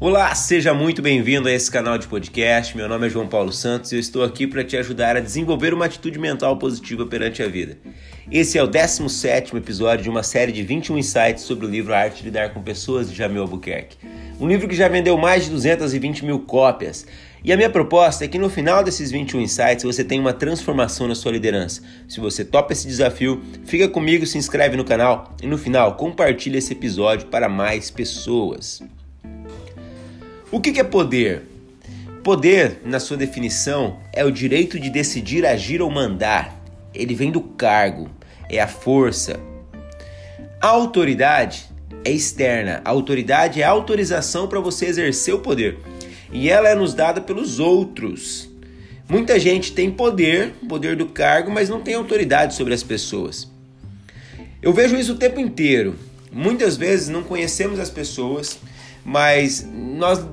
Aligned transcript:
Olá, 0.00 0.34
seja 0.34 0.74
muito 0.74 1.00
bem-vindo 1.00 1.48
a 1.48 1.52
esse 1.52 1.70
canal 1.70 1.96
de 1.96 2.08
podcast. 2.08 2.76
Meu 2.76 2.88
nome 2.88 3.06
é 3.06 3.10
João 3.10 3.28
Paulo 3.28 3.52
Santos 3.52 3.92
e 3.92 3.94
eu 3.94 4.00
estou 4.00 4.24
aqui 4.24 4.44
para 4.44 4.64
te 4.64 4.76
ajudar 4.76 5.16
a 5.16 5.20
desenvolver 5.20 5.72
uma 5.72 5.84
atitude 5.84 6.18
mental 6.18 6.58
positiva 6.58 7.06
perante 7.06 7.44
a 7.44 7.48
vida. 7.48 7.78
Esse 8.30 8.58
é 8.58 8.62
o 8.62 8.66
17 8.66 9.56
episódio 9.56 10.02
de 10.02 10.10
uma 10.10 10.24
série 10.24 10.50
de 10.50 10.64
21 10.64 10.98
insights 10.98 11.44
sobre 11.44 11.64
o 11.64 11.70
livro 11.70 11.94
A 11.94 11.98
Arte 11.98 12.18
de 12.18 12.24
Lidar 12.24 12.52
com 12.52 12.60
Pessoas 12.60 13.08
de 13.08 13.16
Jamil 13.16 13.42
Albuquerque. 13.42 13.96
Um 14.40 14.48
livro 14.48 14.66
que 14.66 14.74
já 14.74 14.88
vendeu 14.88 15.16
mais 15.16 15.44
de 15.44 15.50
220 15.50 16.24
mil 16.24 16.40
cópias. 16.40 17.06
E 17.44 17.52
a 17.52 17.56
minha 17.56 17.70
proposta 17.70 18.24
é 18.24 18.28
que 18.28 18.38
no 18.38 18.50
final 18.50 18.82
desses 18.82 19.12
21 19.12 19.42
insights 19.42 19.84
você 19.84 20.02
tenha 20.02 20.20
uma 20.20 20.32
transformação 20.32 21.06
na 21.06 21.14
sua 21.14 21.30
liderança. 21.30 21.82
Se 22.08 22.18
você 22.18 22.44
topa 22.44 22.72
esse 22.72 22.86
desafio, 22.86 23.42
fica 23.64 23.88
comigo, 23.88 24.26
se 24.26 24.38
inscreve 24.38 24.76
no 24.76 24.84
canal 24.84 25.32
e 25.40 25.46
no 25.46 25.56
final 25.56 25.94
compartilha 25.94 26.58
esse 26.58 26.72
episódio 26.72 27.28
para 27.28 27.48
mais 27.48 27.90
pessoas. 27.92 28.82
O 30.50 30.60
que 30.60 30.78
é 30.78 30.84
poder? 30.84 31.42
Poder, 32.22 32.80
na 32.84 33.00
sua 33.00 33.16
definição, 33.16 33.98
é 34.12 34.24
o 34.24 34.30
direito 34.30 34.78
de 34.78 34.88
decidir, 34.88 35.44
agir 35.44 35.82
ou 35.82 35.90
mandar. 35.90 36.62
Ele 36.94 37.14
vem 37.14 37.30
do 37.30 37.40
cargo, 37.40 38.10
é 38.48 38.60
a 38.60 38.68
força. 38.68 39.40
A 40.60 40.68
autoridade 40.68 41.66
é 42.04 42.10
externa. 42.10 42.80
A 42.84 42.90
autoridade 42.90 43.60
é 43.60 43.64
a 43.64 43.70
autorização 43.70 44.46
para 44.46 44.60
você 44.60 44.86
exercer 44.86 45.34
o 45.34 45.40
poder. 45.40 45.78
E 46.32 46.48
ela 46.48 46.68
é 46.68 46.74
nos 46.74 46.94
dada 46.94 47.20
pelos 47.20 47.58
outros. 47.58 48.48
Muita 49.08 49.38
gente 49.38 49.72
tem 49.72 49.90
poder, 49.90 50.52
poder 50.68 50.96
do 50.96 51.06
cargo, 51.06 51.50
mas 51.50 51.68
não 51.68 51.80
tem 51.80 51.94
autoridade 51.94 52.54
sobre 52.54 52.72
as 52.72 52.82
pessoas. 52.82 53.50
Eu 54.62 54.72
vejo 54.72 54.96
isso 54.96 55.12
o 55.12 55.18
tempo 55.18 55.40
inteiro. 55.40 55.94
Muitas 56.32 56.76
vezes 56.76 57.08
não 57.08 57.22
conhecemos 57.22 57.78
as 57.78 57.90
pessoas, 57.90 58.58
mas 59.04 59.66
nós 59.70 60.24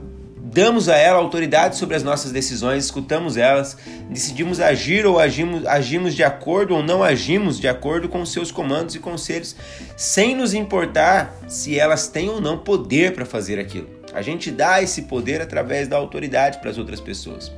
damos 0.51 0.89
a 0.89 0.97
ela 0.97 1.17
autoridade 1.17 1.77
sobre 1.77 1.95
as 1.95 2.03
nossas 2.03 2.31
decisões, 2.31 2.85
escutamos 2.85 3.37
elas, 3.37 3.77
decidimos 4.09 4.59
agir 4.59 5.05
ou 5.05 5.17
agimos, 5.17 5.65
agimos 5.65 6.13
de 6.13 6.23
acordo 6.23 6.75
ou 6.75 6.83
não 6.83 7.01
agimos 7.01 7.57
de 7.59 7.67
acordo 7.67 8.09
com 8.09 8.25
seus 8.25 8.51
comandos 8.51 8.93
e 8.93 8.99
conselhos, 8.99 9.55
sem 9.95 10.35
nos 10.35 10.53
importar 10.53 11.33
se 11.47 11.79
elas 11.79 12.07
têm 12.07 12.29
ou 12.29 12.41
não 12.41 12.57
poder 12.57 13.13
para 13.13 13.25
fazer 13.25 13.59
aquilo. 13.59 13.89
A 14.13 14.21
gente 14.21 14.51
dá 14.51 14.81
esse 14.81 15.03
poder 15.03 15.41
através 15.41 15.87
da 15.87 15.95
autoridade 15.95 16.59
para 16.59 16.69
as 16.69 16.77
outras 16.77 16.99
pessoas. 16.99 17.49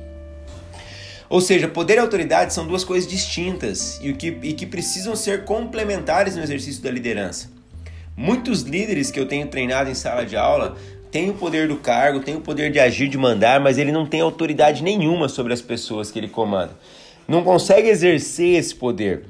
Ou 1.28 1.40
seja, 1.40 1.66
poder 1.66 1.94
e 1.94 1.98
autoridade 1.98 2.54
são 2.54 2.64
duas 2.64 2.84
coisas 2.84 3.10
distintas 3.10 3.98
e 4.00 4.12
que, 4.12 4.38
e 4.42 4.52
que 4.52 4.66
precisam 4.66 5.16
ser 5.16 5.44
complementares 5.44 6.36
no 6.36 6.42
exercício 6.42 6.80
da 6.80 6.92
liderança. 6.92 7.50
Muitos 8.16 8.60
líderes 8.60 9.10
que 9.10 9.18
eu 9.18 9.26
tenho 9.26 9.48
treinado 9.48 9.90
em 9.90 9.94
sala 9.94 10.24
de 10.24 10.36
aula 10.36 10.76
tem 11.14 11.30
o 11.30 11.34
poder 11.34 11.68
do 11.68 11.76
cargo, 11.76 12.18
tem 12.18 12.34
o 12.34 12.40
poder 12.40 12.72
de 12.72 12.80
agir, 12.80 13.06
de 13.06 13.16
mandar, 13.16 13.60
mas 13.60 13.78
ele 13.78 13.92
não 13.92 14.04
tem 14.04 14.20
autoridade 14.20 14.82
nenhuma 14.82 15.28
sobre 15.28 15.52
as 15.52 15.62
pessoas 15.62 16.10
que 16.10 16.18
ele 16.18 16.26
comanda. 16.26 16.72
Não 17.28 17.44
consegue 17.44 17.86
exercer 17.88 18.58
esse 18.58 18.74
poder. 18.74 19.24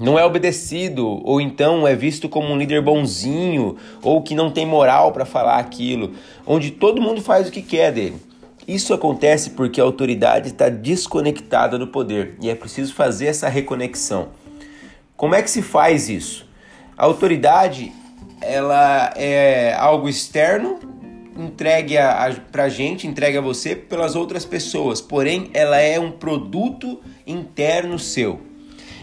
Não 0.00 0.18
é 0.18 0.24
obedecido, 0.24 1.06
ou 1.22 1.38
então 1.38 1.86
é 1.86 1.94
visto 1.94 2.30
como 2.30 2.48
um 2.48 2.56
líder 2.56 2.80
bonzinho, 2.80 3.76
ou 4.02 4.22
que 4.22 4.34
não 4.34 4.50
tem 4.50 4.64
moral 4.64 5.12
para 5.12 5.26
falar 5.26 5.58
aquilo, 5.58 6.14
onde 6.46 6.70
todo 6.70 7.02
mundo 7.02 7.20
faz 7.20 7.46
o 7.46 7.52
que 7.52 7.60
quer 7.60 7.92
dele. 7.92 8.16
Isso 8.66 8.94
acontece 8.94 9.50
porque 9.50 9.82
a 9.82 9.84
autoridade 9.84 10.48
está 10.48 10.70
desconectada 10.70 11.78
do 11.78 11.88
poder 11.88 12.38
e 12.40 12.48
é 12.48 12.54
preciso 12.54 12.94
fazer 12.94 13.26
essa 13.26 13.50
reconexão. 13.50 14.28
Como 15.14 15.34
é 15.34 15.42
que 15.42 15.50
se 15.50 15.60
faz 15.60 16.08
isso? 16.08 16.48
A 16.96 17.04
autoridade 17.04 17.92
ela 18.40 19.12
é 19.14 19.74
algo 19.74 20.08
externo 20.08 21.01
entregue 21.36 21.96
a, 21.96 22.26
a, 22.26 22.34
pra 22.34 22.68
gente, 22.68 23.06
entregue 23.06 23.38
a 23.38 23.40
você 23.40 23.74
pelas 23.74 24.14
outras 24.14 24.44
pessoas, 24.44 25.00
porém 25.00 25.50
ela 25.54 25.78
é 25.78 25.98
um 25.98 26.10
produto 26.10 27.00
interno 27.26 27.98
seu. 27.98 28.40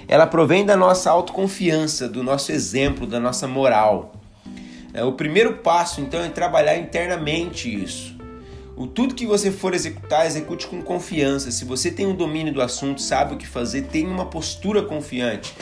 Ela 0.07 0.25
provém 0.25 0.66
da 0.66 0.75
nossa 0.75 1.12
autoconfiança, 1.12 2.09
do 2.09 2.23
nosso 2.23 2.51
exemplo, 2.51 3.06
da 3.06 3.19
nossa 3.19 3.47
moral. 3.47 4.13
É, 4.94 5.03
o 5.03 5.13
primeiro 5.13 5.57
passo 5.57 6.01
então 6.01 6.19
é 6.22 6.29
trabalhar 6.29 6.78
internamente 6.78 7.72
isso. 7.72 8.18
O 8.75 8.88
tudo 8.88 9.13
que 9.13 9.25
você 9.25 9.51
for 9.51 9.73
executar, 9.73 10.25
execute 10.25 10.66
com 10.66 10.81
confiança. 10.81 11.51
Se 11.51 11.66
você 11.66 11.91
tem 11.91 12.07
um 12.07 12.16
domínio 12.16 12.53
do 12.53 12.62
assunto, 12.62 13.01
sabe 13.01 13.34
o 13.34 13.38
que 13.38 13.45
fazer, 13.45 13.84
tem 13.84 14.07
uma 14.07 14.25
postura 14.25 14.81
confiante. 14.81 15.53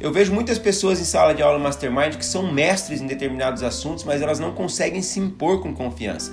Eu 0.00 0.10
vejo 0.10 0.32
muitas 0.32 0.58
pessoas 0.58 0.98
em 0.98 1.04
sala 1.04 1.34
de 1.34 1.42
aula 1.42 1.58
mastermind 1.58 2.16
que 2.16 2.24
são 2.24 2.50
mestres 2.50 3.02
em 3.02 3.06
determinados 3.06 3.62
assuntos, 3.62 4.02
mas 4.02 4.22
elas 4.22 4.38
não 4.38 4.54
conseguem 4.54 5.02
se 5.02 5.20
impor 5.20 5.60
com 5.60 5.74
confiança. 5.74 6.32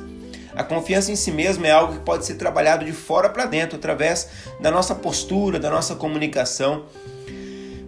A 0.56 0.64
confiança 0.64 1.12
em 1.12 1.18
si 1.18 1.32
mesmo 1.32 1.66
é 1.66 1.72
algo 1.72 1.94
que 1.94 2.00
pode 2.00 2.26
ser 2.26 2.36
trabalhado 2.36 2.86
de 2.86 2.94
fora 2.94 3.28
para 3.30 3.46
dentro 3.46 3.78
através 3.78 4.30
da 4.62 4.72
nossa 4.72 4.96
postura, 4.96 5.60
da 5.60 5.70
nossa 5.70 5.96
comunicação. 5.96 6.86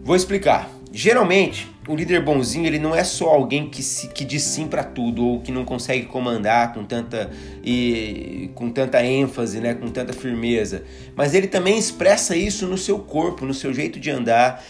Vou 0.04 0.18
explicar. 0.18 0.70
Geralmente, 0.92 1.68
o 1.88 1.96
líder 1.96 2.24
bonzinho 2.24 2.66
ele 2.66 2.80
não 2.80 2.96
é 2.96 3.04
só 3.04 3.30
alguém 3.30 3.70
que, 3.70 3.84
se, 3.84 4.08
que 4.08 4.26
diz 4.26 4.42
sim 4.42 4.68
para 4.68 4.84
tudo 4.84 5.24
ou 5.24 5.40
que 5.40 5.52
não 5.52 5.64
consegue 5.64 6.08
comandar 6.08 6.74
com 6.74 6.84
tanta 6.84 7.30
e 7.64 8.50
com 8.56 8.72
tanta 8.72 9.04
ênfase, 9.06 9.60
né, 9.60 9.76
com 9.76 9.88
tanta 9.90 10.14
firmeza, 10.14 10.84
mas 11.16 11.36
ele 11.36 11.48
também 11.48 11.78
expressa 11.78 12.36
isso 12.36 12.66
no 12.66 12.78
seu 12.78 12.98
corpo, 12.98 13.46
no 13.46 13.54
seu 13.54 13.72
jeito 13.72 14.00
de 14.00 14.10
andar, 14.10 14.64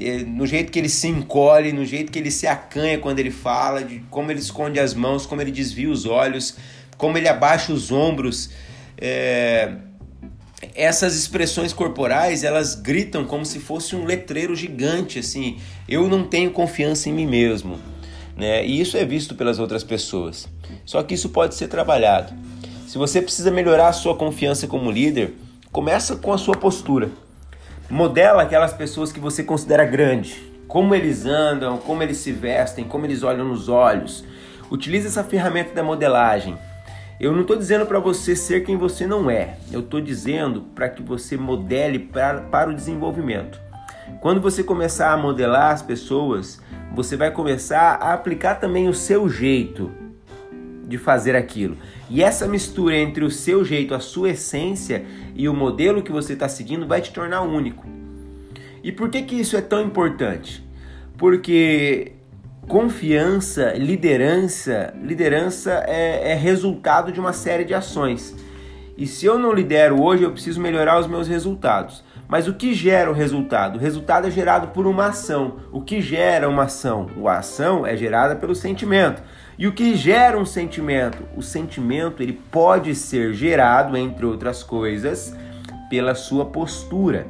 é, 0.00 0.18
no 0.18 0.46
jeito 0.46 0.70
que 0.70 0.78
ele 0.78 0.88
se 0.88 1.08
encolhe, 1.08 1.72
no 1.72 1.84
jeito 1.84 2.12
que 2.12 2.18
ele 2.20 2.30
se 2.30 2.46
acanha 2.46 2.98
quando 2.98 3.18
ele 3.18 3.32
fala, 3.32 3.82
de 3.82 3.98
como 4.08 4.30
ele 4.30 4.38
esconde 4.38 4.78
as 4.78 4.94
mãos, 4.94 5.26
como 5.26 5.42
ele 5.42 5.50
desvia 5.50 5.90
os 5.90 6.06
olhos, 6.06 6.56
como 6.96 7.18
ele 7.18 7.28
abaixa 7.28 7.72
os 7.72 7.90
ombros. 7.90 8.50
É... 8.96 9.72
Essas 10.74 11.16
expressões 11.16 11.72
corporais, 11.72 12.44
elas 12.44 12.74
gritam 12.74 13.24
como 13.24 13.44
se 13.44 13.58
fosse 13.58 13.96
um 13.96 14.04
letreiro 14.04 14.54
gigante, 14.54 15.18
assim, 15.18 15.58
eu 15.88 16.08
não 16.08 16.24
tenho 16.24 16.50
confiança 16.50 17.08
em 17.08 17.12
mim 17.12 17.26
mesmo, 17.26 17.78
né? 18.36 18.64
E 18.64 18.80
isso 18.80 18.96
é 18.96 19.04
visto 19.04 19.34
pelas 19.34 19.58
outras 19.58 19.82
pessoas. 19.82 20.48
Só 20.84 21.02
que 21.02 21.14
isso 21.14 21.30
pode 21.30 21.54
ser 21.54 21.68
trabalhado. 21.68 22.32
Se 22.86 22.98
você 22.98 23.20
precisa 23.20 23.50
melhorar 23.50 23.88
a 23.88 23.92
sua 23.92 24.16
confiança 24.16 24.66
como 24.66 24.90
líder, 24.90 25.34
começa 25.70 26.16
com 26.16 26.32
a 26.32 26.38
sua 26.38 26.56
postura. 26.56 27.10
Modela 27.88 28.42
aquelas 28.42 28.72
pessoas 28.72 29.12
que 29.12 29.20
você 29.20 29.42
considera 29.42 29.84
grande. 29.84 30.50
Como 30.66 30.94
eles 30.94 31.26
andam, 31.26 31.78
como 31.78 32.02
eles 32.02 32.18
se 32.18 32.30
vestem, 32.30 32.84
como 32.84 33.06
eles 33.06 33.22
olham 33.22 33.44
nos 33.44 33.68
olhos. 33.68 34.24
Utilize 34.70 35.08
essa 35.08 35.24
ferramenta 35.24 35.74
da 35.74 35.82
modelagem. 35.82 36.56
Eu 37.20 37.34
não 37.34 37.42
estou 37.42 37.54
dizendo 37.54 37.84
para 37.84 37.98
você 37.98 38.34
ser 38.34 38.64
quem 38.64 38.78
você 38.78 39.06
não 39.06 39.30
é. 39.30 39.58
Eu 39.70 39.80
estou 39.80 40.00
dizendo 40.00 40.62
para 40.74 40.88
que 40.88 41.02
você 41.02 41.36
modele 41.36 41.98
pra, 41.98 42.40
para 42.40 42.70
o 42.70 42.74
desenvolvimento. 42.74 43.60
Quando 44.22 44.40
você 44.40 44.64
começar 44.64 45.12
a 45.12 45.18
modelar 45.18 45.70
as 45.70 45.82
pessoas, 45.82 46.62
você 46.94 47.18
vai 47.18 47.30
começar 47.30 47.96
a 47.96 48.14
aplicar 48.14 48.54
também 48.54 48.88
o 48.88 48.94
seu 48.94 49.28
jeito 49.28 49.90
de 50.88 50.96
fazer 50.96 51.36
aquilo. 51.36 51.76
E 52.08 52.22
essa 52.22 52.48
mistura 52.48 52.96
entre 52.96 53.22
o 53.22 53.30
seu 53.30 53.66
jeito, 53.66 53.94
a 53.94 54.00
sua 54.00 54.30
essência 54.30 55.04
e 55.34 55.46
o 55.46 55.52
modelo 55.52 56.02
que 56.02 56.10
você 56.10 56.32
está 56.32 56.48
seguindo 56.48 56.86
vai 56.86 57.02
te 57.02 57.12
tornar 57.12 57.42
único. 57.42 57.86
E 58.82 58.90
por 58.90 59.10
que, 59.10 59.20
que 59.20 59.34
isso 59.38 59.58
é 59.58 59.60
tão 59.60 59.82
importante? 59.82 60.66
Porque 61.18 62.12
confiança, 62.70 63.72
liderança, 63.72 64.94
liderança 65.02 65.84
é, 65.88 66.30
é 66.30 66.34
resultado 66.34 67.10
de 67.10 67.18
uma 67.18 67.32
série 67.32 67.64
de 67.64 67.74
ações. 67.74 68.32
E 68.96 69.08
se 69.08 69.26
eu 69.26 69.36
não 69.40 69.52
lidero 69.52 70.00
hoje, 70.00 70.22
eu 70.22 70.30
preciso 70.30 70.60
melhorar 70.60 71.00
os 71.00 71.08
meus 71.08 71.26
resultados. 71.26 72.04
Mas 72.28 72.46
o 72.46 72.54
que 72.54 72.72
gera 72.72 73.10
o 73.10 73.12
resultado? 73.12 73.74
O 73.74 73.80
resultado 73.80 74.28
é 74.28 74.30
gerado 74.30 74.68
por 74.68 74.86
uma 74.86 75.06
ação. 75.06 75.56
O 75.72 75.80
que 75.80 76.00
gera 76.00 76.48
uma 76.48 76.62
ação? 76.62 77.08
A 77.26 77.38
ação 77.38 77.84
é 77.84 77.96
gerada 77.96 78.36
pelo 78.36 78.54
sentimento. 78.54 79.20
E 79.58 79.66
o 79.66 79.72
que 79.72 79.96
gera 79.96 80.38
um 80.38 80.46
sentimento? 80.46 81.24
O 81.36 81.42
sentimento 81.42 82.22
ele 82.22 82.40
pode 82.52 82.94
ser 82.94 83.34
gerado, 83.34 83.96
entre 83.96 84.24
outras 84.24 84.62
coisas, 84.62 85.36
pela 85.90 86.14
sua 86.14 86.44
postura. 86.44 87.26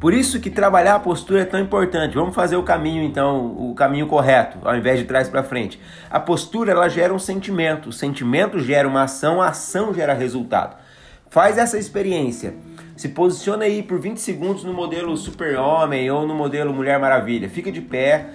Por 0.00 0.14
isso 0.14 0.40
que 0.40 0.48
trabalhar 0.48 0.94
a 0.94 0.98
postura 0.98 1.42
é 1.42 1.44
tão 1.44 1.60
importante. 1.60 2.14
Vamos 2.14 2.34
fazer 2.34 2.56
o 2.56 2.62
caminho 2.62 3.02
então, 3.02 3.54
o 3.70 3.74
caminho 3.74 4.06
correto, 4.06 4.56
ao 4.66 4.74
invés 4.74 4.98
de 4.98 5.04
trás 5.04 5.28
para 5.28 5.42
frente. 5.42 5.78
A 6.10 6.18
postura 6.18 6.72
ela 6.72 6.88
gera 6.88 7.12
um 7.12 7.18
sentimento, 7.18 7.90
o 7.90 7.92
sentimento 7.92 8.58
gera 8.58 8.88
uma 8.88 9.02
ação, 9.02 9.42
a 9.42 9.48
ação 9.48 9.92
gera 9.92 10.14
resultado. 10.14 10.74
Faz 11.28 11.58
essa 11.58 11.78
experiência. 11.78 12.54
Se 12.96 13.10
posiciona 13.10 13.64
aí 13.64 13.82
por 13.82 14.00
20 14.00 14.16
segundos 14.16 14.64
no 14.64 14.72
modelo 14.72 15.14
Super-Homem 15.18 16.10
ou 16.10 16.26
no 16.26 16.34
modelo 16.34 16.72
Mulher 16.72 16.98
Maravilha. 16.98 17.50
Fica 17.50 17.70
de 17.70 17.82
pé, 17.82 18.30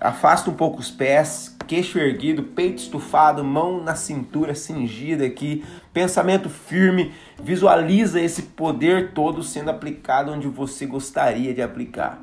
afasta 0.00 0.50
um 0.50 0.54
pouco 0.54 0.80
os 0.80 0.90
pés, 0.90 1.56
queixo 1.66 1.98
erguido, 1.98 2.42
peito 2.42 2.78
estufado, 2.78 3.44
mão 3.44 3.82
na 3.82 3.94
cintura 3.94 4.54
cingida 4.54 5.24
aqui, 5.24 5.64
pensamento 5.92 6.48
firme, 6.48 7.12
visualiza 7.42 8.20
esse 8.20 8.42
poder 8.42 9.12
todo 9.12 9.42
sendo 9.42 9.70
aplicado 9.70 10.32
onde 10.32 10.48
você 10.48 10.86
gostaria 10.86 11.52
de 11.52 11.60
aplicar. 11.60 12.22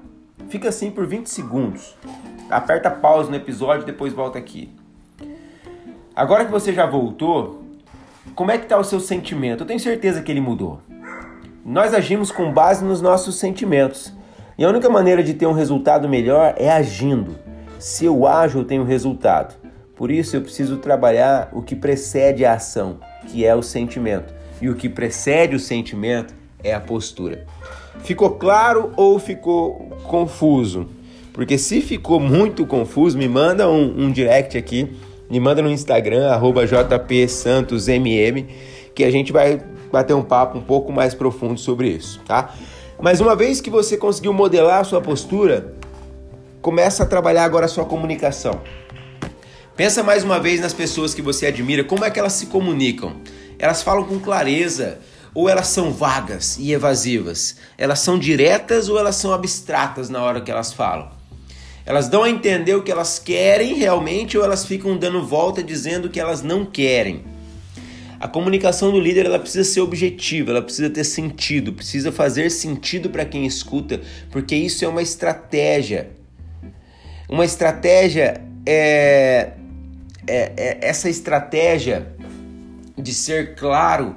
Fica 0.50 0.70
assim 0.70 0.92
por 0.92 1.06
20 1.06 1.28
segundos. 1.30 1.96
Aperta 2.50 2.90
pause 2.90 3.30
no 3.30 3.36
episódio, 3.36 3.86
depois 3.86 4.14
volta 4.14 4.38
aqui. 4.38 4.70
Agora 6.16 6.46
que 6.46 6.52
você 6.52 6.72
já 6.72 6.86
voltou, 6.86 7.64
como 8.36 8.52
é 8.52 8.58
que 8.58 8.66
está 8.66 8.78
o 8.78 8.84
seu 8.84 9.00
sentimento? 9.00 9.62
Eu 9.62 9.68
tenho 9.68 9.80
certeza 9.80 10.22
que 10.22 10.32
ele 10.32 10.42
mudou. 10.42 10.80
Nós 11.66 11.94
agimos 11.94 12.32
com 12.32 12.52
base 12.52 12.86
nos 12.86 13.02
nossos 13.02 13.36
sentimentos. 13.36 14.14
E 14.58 14.64
a 14.64 14.70
única 14.70 14.90
maneira 14.90 15.24
de 15.24 15.34
ter 15.34 15.46
um 15.48 15.52
resultado 15.52 16.08
melhor 16.08 16.54
é 16.58 16.72
agindo. 16.72 17.36
Se 17.86 18.04
eu 18.04 18.26
ajo, 18.26 18.58
eu 18.58 18.64
tenho 18.64 18.84
resultado. 18.84 19.54
Por 19.96 20.10
isso 20.10 20.36
eu 20.36 20.42
preciso 20.42 20.78
trabalhar 20.78 21.52
o 21.54 21.62
que 21.62 21.76
precede 21.76 22.44
a 22.44 22.54
ação, 22.54 22.98
que 23.28 23.46
é 23.46 23.54
o 23.54 23.62
sentimento. 23.62 24.34
E 24.60 24.68
o 24.68 24.74
que 24.74 24.90
precede 24.90 25.56
o 25.56 25.60
sentimento 25.60 26.34
é 26.64 26.74
a 26.74 26.80
postura. 26.80 27.46
Ficou 28.00 28.32
claro 28.32 28.92
ou 28.98 29.20
ficou 29.20 29.92
confuso? 30.06 30.88
Porque 31.32 31.60
se 31.60 31.80
ficou 31.80 32.20
muito 32.20 32.66
confuso, 32.66 33.20
me 33.20 33.28
manda 33.28 33.70
um, 33.70 34.06
um 34.06 34.12
direct 34.12 34.58
aqui, 34.58 34.98
me 35.30 35.40
manda 35.40 35.62
no 35.62 35.70
Instagram, 35.70 36.32
jpsantosmm, 36.66 38.48
que 38.96 39.04
a 39.04 39.12
gente 39.12 39.32
vai 39.32 39.62
bater 39.92 40.16
um 40.16 40.24
papo 40.24 40.58
um 40.58 40.64
pouco 40.64 40.92
mais 40.92 41.14
profundo 41.14 41.60
sobre 41.60 41.90
isso, 41.90 42.20
tá? 42.26 42.52
Mas 43.00 43.22
uma 43.22 43.36
vez 43.36 43.62
que 43.62 43.70
você 43.70 43.96
conseguiu 43.96 44.34
modelar 44.34 44.80
a 44.80 44.84
sua 44.84 45.02
postura, 45.02 45.76
começa 46.66 47.04
a 47.04 47.06
trabalhar 47.06 47.44
agora 47.44 47.68
a 47.68 47.70
sua 47.70 47.86
comunicação. 47.86 48.60
Pensa 49.78 50.02
mais 50.02 50.24
uma 50.24 50.40
vez 50.40 50.60
nas 50.60 50.74
pessoas 50.74 51.14
que 51.14 51.22
você 51.22 51.46
admira, 51.46 51.84
como 51.84 52.04
é 52.04 52.10
que 52.10 52.18
elas 52.18 52.34
se 52.34 52.48
comunicam? 52.48 53.18
Elas 53.60 53.84
falam 53.84 54.04
com 54.04 54.20
clareza 54.20 54.98
ou 55.32 55.48
elas 55.48 55.68
são 55.68 55.92
vagas 55.92 56.58
e 56.58 56.74
evasivas? 56.74 57.58
Elas 57.78 58.00
são 58.00 58.18
diretas 58.18 58.90
ou 58.90 58.98
elas 58.98 59.16
são 59.16 59.32
abstratas 59.32 60.10
na 60.10 60.24
hora 60.24 60.42
que 60.42 60.50
elas 60.50 60.74
falam? 60.74 61.12
Elas 61.86 62.08
dão 62.08 62.24
a 62.24 62.32
entender 62.32 62.74
o 62.74 62.82
que 62.82 62.92
elas 62.92 63.20
querem 63.20 63.76
realmente 63.76 64.36
ou 64.36 64.44
elas 64.44 64.66
ficam 64.66 64.98
dando 64.98 65.24
volta 65.24 65.62
dizendo 65.62 66.10
que 66.10 66.20
elas 66.20 66.42
não 66.42 66.66
querem? 66.66 67.24
A 68.20 68.28
comunicação 68.28 68.92
do 68.92 69.00
líder 69.00 69.28
ela 69.28 69.38
precisa 69.38 69.70
ser 69.70 69.82
objetiva, 69.82 70.50
ela 70.50 70.64
precisa 70.64 70.90
ter 70.90 71.04
sentido, 71.04 71.74
precisa 71.74 72.12
fazer 72.12 72.50
sentido 72.50 73.12
para 73.12 73.24
quem 73.24 73.46
escuta, 73.46 74.02
porque 74.32 74.56
isso 74.56 74.84
é 74.84 74.88
uma 74.88 75.04
estratégia. 75.04 76.25
Uma 77.28 77.44
estratégia 77.44 78.42
é, 78.66 79.54
é, 80.28 80.54
é 80.56 80.78
essa 80.82 81.10
estratégia 81.10 82.08
de 82.98 83.14
ser 83.14 83.56
claro, 83.56 84.16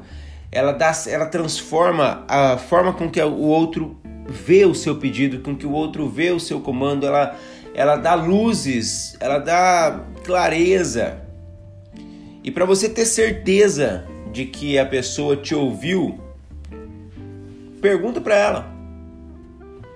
ela 0.53 0.73
dá, 0.73 0.93
ela 1.07 1.27
transforma 1.27 2.25
a 2.29 2.59
forma 2.59 2.93
com 2.93 3.11
que 3.11 3.21
o 3.21 3.39
outro 3.39 3.99
vê 4.29 4.65
o 4.67 4.75
seu 4.75 4.97
pedido, 4.97 5.41
com 5.41 5.57
que 5.57 5.67
o 5.67 5.73
outro 5.73 6.09
vê 6.09 6.31
o 6.31 6.41
seu 6.41 6.61
comando, 6.61 7.07
ela 7.07 7.37
ela 7.75 7.95
dá 7.95 8.15
luzes, 8.15 9.17
ela 9.21 9.39
dá 9.39 10.05
clareza. 10.25 11.23
E 12.43 12.51
para 12.51 12.65
você 12.65 12.89
ter 12.89 13.07
certeza 13.07 14.05
de 14.33 14.47
que 14.47 14.77
a 14.77 14.85
pessoa 14.85 15.37
te 15.37 15.55
ouviu, 15.55 16.19
pergunta 17.81 18.21
para 18.21 18.37
ela 18.37 18.78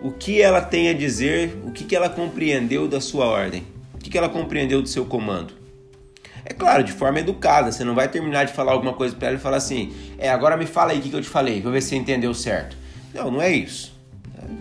o 0.02 0.10
que 0.10 0.42
ela 0.42 0.60
tem 0.60 0.88
a 0.88 0.92
dizer, 0.92 1.56
o 1.64 1.70
que, 1.70 1.84
que 1.84 1.94
ela 1.94 2.08
compreendeu 2.08 2.88
da 2.88 3.00
sua 3.00 3.26
ordem, 3.26 3.64
o 3.94 3.98
que, 3.98 4.10
que 4.10 4.18
ela 4.18 4.28
compreendeu 4.28 4.82
do 4.82 4.88
seu 4.88 5.04
comando. 5.04 5.54
É 6.44 6.52
claro, 6.52 6.82
de 6.82 6.92
forma 6.92 7.20
educada, 7.20 7.70
você 7.70 7.84
não 7.84 7.94
vai 7.94 8.08
terminar 8.08 8.44
de 8.44 8.52
falar 8.52 8.72
alguma 8.72 8.94
coisa 8.94 9.14
para 9.14 9.28
ela 9.28 9.36
e 9.36 9.40
falar 9.40 9.58
assim: 9.58 9.92
é, 10.18 10.28
agora 10.28 10.56
me 10.56 10.66
fala 10.66 10.92
aí 10.92 10.98
o 10.98 11.02
que, 11.02 11.08
que 11.08 11.16
eu 11.16 11.22
te 11.22 11.28
falei, 11.28 11.60
vou 11.60 11.70
ver 11.70 11.80
se 11.80 11.90
você 11.90 11.96
entendeu 11.96 12.34
certo. 12.34 12.76
Não, 13.14 13.30
não 13.30 13.40
é 13.40 13.52
isso 13.52 13.92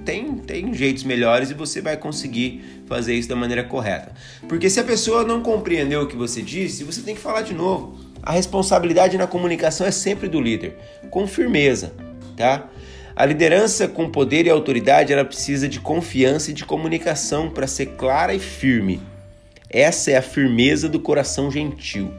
tem, 0.06 0.36
tem 0.36 0.74
jeitos 0.74 1.04
melhores 1.04 1.50
e 1.50 1.54
você 1.54 1.82
vai 1.82 1.98
conseguir 1.98 2.84
fazer 2.88 3.14
isso 3.16 3.30
da 3.30 3.36
maneira 3.36 3.64
correta. 3.64 4.14
Porque 4.48 4.70
se 4.70 4.80
a 4.80 4.84
pessoa 4.84 5.24
não 5.24 5.42
compreendeu 5.42 6.02
o 6.02 6.08
que 6.08 6.16
você 6.16 6.42
disse, 6.42 6.84
você 6.84 7.02
tem 7.02 7.16
que 7.16 7.22
falar 7.22 7.42
de 7.42 7.54
novo. 7.54 8.00
A 8.22 8.32
responsabilidade 8.32 9.18
na 9.18 9.28
comunicação 9.28 9.86
é 9.86 9.92
sempre 9.92 10.28
do 10.28 10.40
líder, 10.40 10.78
com 11.10 11.26
firmeza, 11.28 11.94
tá? 12.38 12.70
A 13.16 13.26
liderança 13.26 13.88
com 13.88 14.10
poder 14.10 14.46
e 14.46 14.50
autoridade, 14.50 15.12
ela 15.12 15.26
precisa 15.26 15.68
de 15.68 15.80
confiança 15.80 16.52
e 16.52 16.54
de 16.54 16.66
comunicação 16.66 17.50
para 17.50 17.68
ser 17.68 17.88
clara 17.98 18.34
e 18.34 18.40
firme. 18.40 19.02
Essa 19.70 20.12
é 20.12 20.18
a 20.18 20.22
firmeza 20.22 20.88
do 20.88 21.00
coração 21.00 21.52
gentil. 21.52 22.14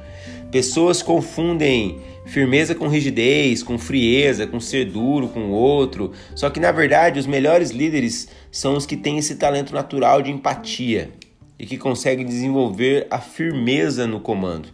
Pessoas 0.51 1.03
confundem 1.03 1.99
firmeza 2.27 2.75
com 2.75 2.89
rigidez, 2.89 3.63
com 3.63 3.79
frieza, 3.79 4.47
com 4.47 4.61
ser 4.61 4.85
duro 4.85 5.29
com 5.29 5.47
o 5.47 5.53
outro. 5.53 6.13
Só 6.35 6.51
que 6.51 6.61
na 6.61 6.71
verdade, 6.71 7.19
os 7.19 7.27
melhores 7.27 7.71
líderes 7.71 8.29
são 8.51 8.77
os 8.77 8.85
que 8.85 8.97
têm 8.97 9.19
esse 9.19 9.37
talento 9.37 9.75
natural 9.75 10.21
de 10.21 10.31
empatia 10.31 11.11
e 11.59 11.67
que 11.67 11.79
conseguem 11.79 12.27
desenvolver 12.27 13.07
a 13.11 13.19
firmeza 13.19 14.07
no 14.07 14.21
comando. 14.21 14.69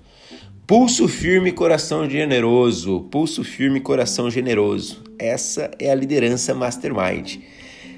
Pulso 0.69 1.09
firme, 1.09 1.51
coração 1.51 2.07
generoso. 2.11 3.01
Pulso 3.11 3.43
firme, 3.43 3.81
coração 3.81 4.31
generoso. 4.31 5.03
Essa 5.19 5.71
é 5.79 5.91
a 5.91 5.95
liderança 5.95 6.55
mastermind. 6.55 7.37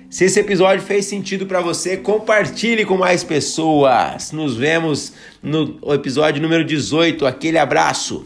Se 0.09 0.27
esse 0.27 0.39
episódio 0.39 0.81
fez 0.81 1.05
sentido 1.07 1.47
para 1.47 1.61
você, 1.61 1.97
compartilhe 1.97 2.85
com 2.85 2.97
mais 2.97 3.25
pessoas. 3.25 4.31
Nos 4.31 4.57
vemos 4.57 5.15
no 5.43 5.81
episódio 5.93 6.41
número 6.41 6.65
18. 6.65 7.27
Aquele 7.27 7.59
abraço. 7.59 8.25